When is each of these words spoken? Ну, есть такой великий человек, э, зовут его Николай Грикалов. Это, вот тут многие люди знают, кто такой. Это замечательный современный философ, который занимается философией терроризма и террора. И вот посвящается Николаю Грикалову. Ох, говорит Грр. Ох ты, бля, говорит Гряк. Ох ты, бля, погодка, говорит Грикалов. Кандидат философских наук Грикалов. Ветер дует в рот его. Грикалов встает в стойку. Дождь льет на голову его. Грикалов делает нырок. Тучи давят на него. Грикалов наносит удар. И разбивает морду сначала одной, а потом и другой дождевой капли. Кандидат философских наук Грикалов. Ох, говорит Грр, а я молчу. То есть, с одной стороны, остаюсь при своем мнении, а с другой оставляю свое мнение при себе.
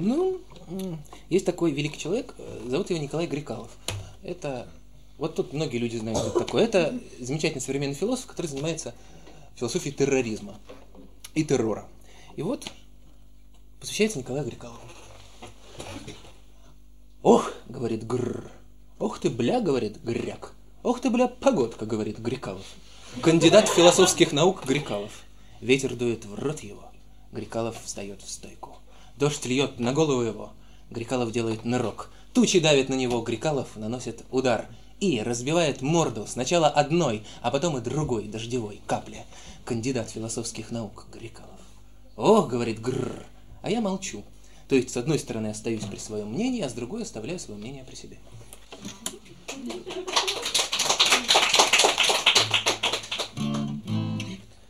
Ну, 0.00 0.40
есть 1.28 1.44
такой 1.44 1.72
великий 1.72 1.98
человек, 1.98 2.34
э, 2.38 2.66
зовут 2.68 2.90
его 2.90 3.02
Николай 3.02 3.26
Грикалов. 3.26 3.70
Это, 4.22 4.66
вот 5.18 5.34
тут 5.34 5.52
многие 5.52 5.78
люди 5.78 5.96
знают, 5.96 6.20
кто 6.20 6.40
такой. 6.40 6.62
Это 6.62 6.98
замечательный 7.18 7.60
современный 7.60 7.94
философ, 7.94 8.26
который 8.26 8.46
занимается 8.46 8.94
философией 9.56 9.94
терроризма 9.94 10.58
и 11.34 11.44
террора. 11.44 11.86
И 12.36 12.42
вот 12.42 12.66
посвящается 13.80 14.18
Николаю 14.18 14.46
Грикалову. 14.46 14.80
Ох, 17.22 17.52
говорит 17.68 18.06
Грр. 18.06 18.50
Ох 18.98 19.18
ты, 19.18 19.28
бля, 19.28 19.60
говорит 19.60 20.02
Гряк. 20.02 20.54
Ох 20.82 21.00
ты, 21.00 21.10
бля, 21.10 21.28
погодка, 21.28 21.84
говорит 21.84 22.18
Грикалов. 22.18 22.64
Кандидат 23.22 23.68
философских 23.68 24.32
наук 24.32 24.64
Грикалов. 24.64 25.24
Ветер 25.60 25.94
дует 25.96 26.24
в 26.24 26.34
рот 26.34 26.60
его. 26.60 26.90
Грикалов 27.32 27.82
встает 27.82 28.22
в 28.22 28.30
стойку. 28.30 28.59
Дождь 29.20 29.44
льет 29.44 29.78
на 29.78 29.92
голову 29.92 30.22
его. 30.22 30.52
Грикалов 30.90 31.30
делает 31.30 31.66
нырок. 31.66 32.10
Тучи 32.32 32.58
давят 32.58 32.88
на 32.88 32.94
него. 32.94 33.20
Грикалов 33.20 33.76
наносит 33.76 34.24
удар. 34.30 34.66
И 34.98 35.20
разбивает 35.20 35.82
морду 35.82 36.26
сначала 36.26 36.68
одной, 36.68 37.24
а 37.42 37.50
потом 37.50 37.76
и 37.76 37.82
другой 37.82 38.24
дождевой 38.24 38.80
капли. 38.86 39.26
Кандидат 39.66 40.08
философских 40.08 40.70
наук 40.70 41.06
Грикалов. 41.12 41.60
Ох, 42.16 42.48
говорит 42.48 42.80
Грр, 42.80 43.26
а 43.60 43.70
я 43.70 43.82
молчу. 43.82 44.24
То 44.68 44.74
есть, 44.74 44.88
с 44.88 44.96
одной 44.96 45.18
стороны, 45.18 45.48
остаюсь 45.48 45.84
при 45.84 45.98
своем 45.98 46.32
мнении, 46.32 46.62
а 46.62 46.70
с 46.70 46.72
другой 46.72 47.02
оставляю 47.02 47.38
свое 47.38 47.60
мнение 47.60 47.84
при 47.84 47.96
себе. 47.96 48.16